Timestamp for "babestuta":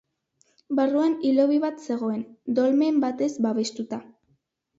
3.49-4.03